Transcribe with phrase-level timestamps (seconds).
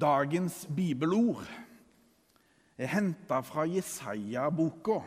[0.00, 1.44] Dagens bibelord
[2.80, 5.00] er henta fra Jesaja-boka,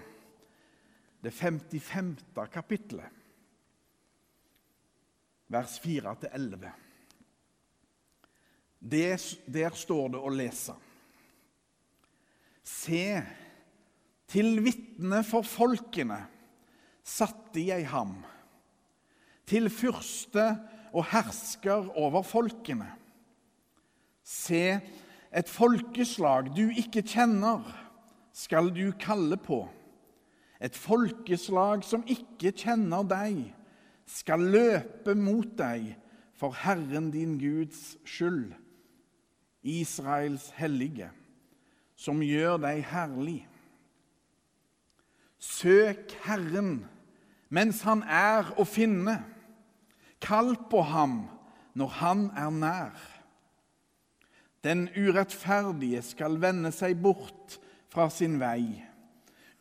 [1.24, 2.20] det 55.
[2.52, 3.10] kapittelet,
[5.50, 6.70] vers 4-11.
[8.84, 10.76] Der står det å lese.
[12.64, 13.06] Se,
[14.30, 16.20] til vitne for folkene
[17.04, 18.20] satte jeg ham,
[19.50, 20.52] til fyrste
[20.94, 22.92] og hersker over folkene.
[24.24, 24.80] Se,
[25.34, 27.64] et folkeslag du ikke kjenner,
[28.34, 29.66] skal du kalle på.
[30.64, 33.42] Et folkeslag som ikke kjenner deg,
[34.08, 35.94] skal løpe mot deg
[36.40, 38.54] for Herren din Guds skyld,
[39.64, 41.10] Israels hellige,
[41.96, 43.42] som gjør deg herlig.
[45.44, 46.84] Søk Herren
[47.54, 49.20] mens han er å finne.
[50.24, 51.24] Kall på ham
[51.78, 53.04] når han er nær.
[54.64, 57.58] Den urettferdige skal vende seg bort
[57.92, 58.80] fra sin vei,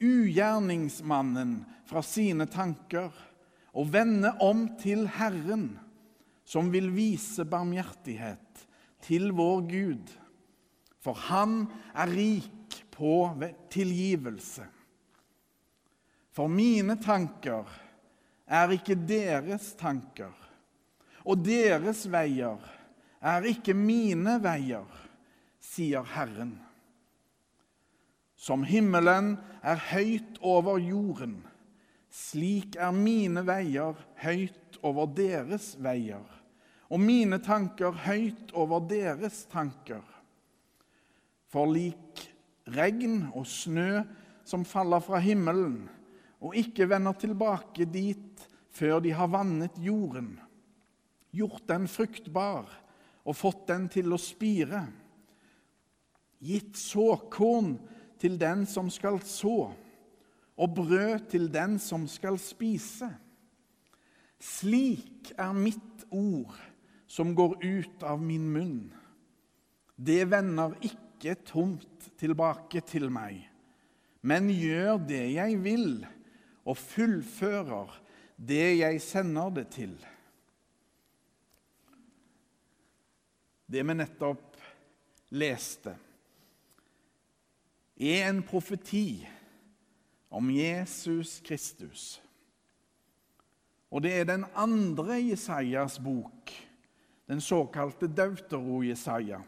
[0.02, 1.56] ugjerningsmannen
[1.90, 3.10] fra sine tanker,
[3.72, 5.72] og vende om til Herren,
[6.44, 8.66] som vil vise barmhjertighet
[9.02, 10.12] til vår Gud.
[11.02, 13.32] For Han er rik på
[13.72, 14.68] tilgivelse.
[16.32, 17.66] For mine tanker
[18.46, 20.32] er ikke deres tanker,
[21.26, 22.60] og deres veier
[23.22, 24.86] er ikke mine veier,
[25.62, 26.56] sier Herren.
[28.34, 31.38] Som himmelen er høyt over jorden,
[32.10, 36.24] slik er mine veier høyt over deres veier,
[36.90, 40.02] og mine tanker høyt over deres tanker.
[41.46, 42.26] For lik
[42.74, 44.02] regn og snø
[44.44, 45.84] som faller fra himmelen,
[46.42, 50.34] og ikke vender tilbake dit før de har vannet jorden,
[51.30, 52.81] gjort den fruktbar
[53.22, 54.82] og fått den til å spire.
[56.42, 57.76] Gitt såkorn
[58.22, 59.72] til den som skal så,
[60.58, 63.08] og brød til den som skal spise.
[64.42, 66.56] Slik er mitt ord
[67.06, 68.80] som går ut av min munn.
[69.94, 73.38] Det vender ikke tomt tilbake til meg,
[74.22, 76.02] men gjør det jeg vil,
[76.66, 77.94] og fullfører
[78.38, 79.94] det jeg sender det til.
[83.72, 84.58] Det vi nettopp
[85.32, 85.94] leste,
[87.96, 89.22] er en profeti
[90.32, 92.20] om Jesus Kristus.
[93.92, 96.52] Og det er den andre Jesajas bok,
[97.28, 99.42] den såkalte Dautero-Jesaja,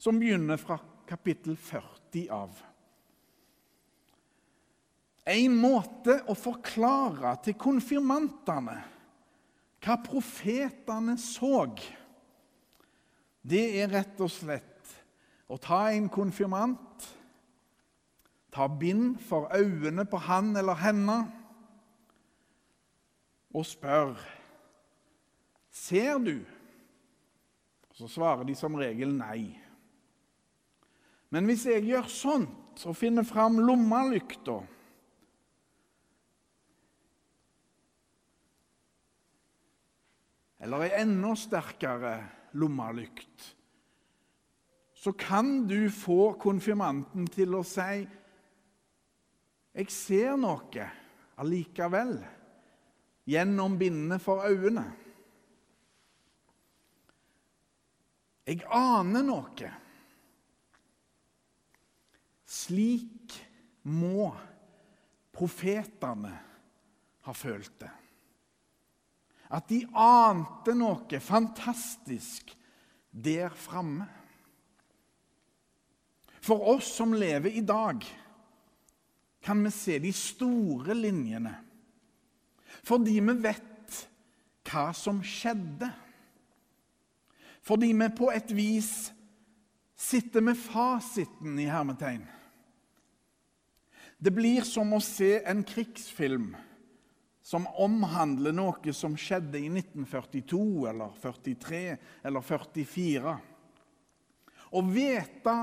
[0.00, 2.56] som begynner fra kapittel 40 av.
[5.28, 8.78] En måte å forklare til konfirmantene
[9.84, 11.66] hva profetene så
[13.48, 14.92] det er rett og slett
[15.48, 17.06] å ta en konfirmant,
[18.52, 21.18] ta bind for øynene på han eller henne
[23.54, 24.18] og spør
[25.78, 26.42] Ser du?
[27.94, 29.52] Så svarer de som regel nei.
[31.30, 34.56] Men hvis jeg gjør sånt og finner fram lommelykta
[40.58, 42.16] Eller ei enda sterkere
[42.58, 43.54] lommelykt,
[44.98, 48.06] så kan du få konfirmanten til å si
[49.74, 50.90] 'Jeg ser noe
[51.38, 52.18] allikevel'
[53.28, 54.86] gjennom bindene for øynene.
[58.48, 59.70] Jeg aner noe.
[62.48, 63.34] Slik
[63.92, 64.30] må
[65.36, 66.32] profetene
[67.28, 67.90] ha følt det.
[69.48, 72.52] At de ante noe fantastisk
[73.10, 74.06] der framme.
[76.40, 78.04] For oss som lever i dag,
[79.42, 81.54] kan vi se de store linjene.
[82.84, 84.02] Fordi vi vet
[84.68, 85.88] hva som skjedde.
[87.64, 89.10] Fordi vi på et vis
[89.98, 92.22] sitter med fasiten i hermetegn.
[94.18, 96.52] Det blir som å se en krigsfilm
[97.48, 101.78] som omhandler noe som skjedde i 1942 eller 43
[102.28, 103.32] eller 44.
[104.68, 105.54] Å vite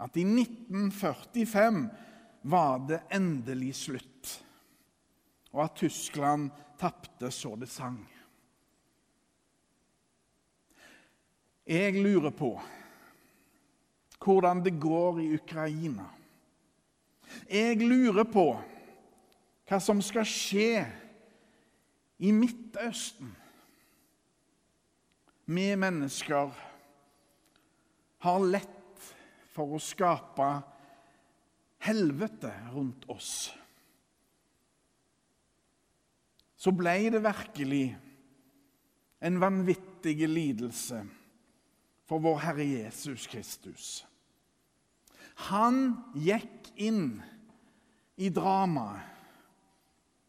[0.00, 1.82] at i 1945
[2.48, 4.32] var det endelig slutt,
[5.52, 6.48] og at Tyskland
[6.80, 8.00] tapte så det sang.
[11.68, 12.54] Jeg lurer på
[14.16, 16.08] hvordan det går i Ukraina.
[17.52, 18.48] Jeg lurer på
[19.70, 20.82] hva som skal skje
[22.18, 23.28] i Midtøsten
[25.46, 26.50] med mennesker
[28.26, 29.04] har lett
[29.54, 30.48] for å skape
[31.86, 33.30] helvete rundt oss,
[36.58, 37.84] så ble det virkelig
[39.22, 41.04] en vanvittig lidelse
[42.10, 43.86] for vår Herre Jesus Kristus.
[45.46, 47.20] Han gikk inn
[48.18, 49.19] i dramaet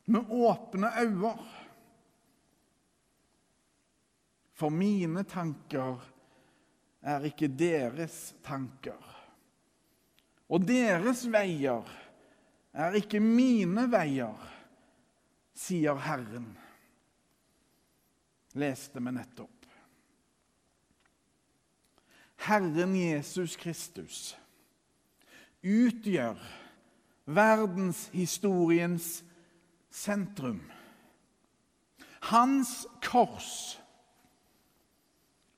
[0.06, 1.36] med åpne øyne.
[4.54, 6.02] For mine tanker
[7.02, 9.00] er ikke deres tanker.
[10.52, 11.88] Og deres veier
[12.74, 14.36] er ikke mine veier,
[15.56, 16.52] sier Herren.
[18.60, 19.58] Leste vi nettopp.
[22.42, 24.32] Herren Jesus Kristus
[25.62, 26.40] utgjør
[27.30, 29.22] verdenshistoriens
[29.92, 30.62] sentrum.
[32.32, 33.78] Hans kors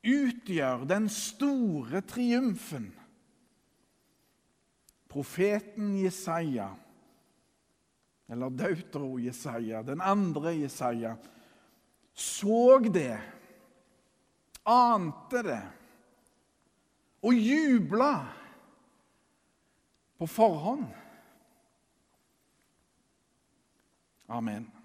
[0.03, 2.89] utgjør den store triumfen.
[5.13, 6.71] Profeten Jesaja,
[8.31, 11.13] eller Deutro Jesaja, den andre Jesaja,
[12.13, 13.19] så det,
[14.65, 15.61] ante det
[17.23, 18.13] og jubla
[20.19, 20.87] på forhånd.
[24.33, 24.82] Amen.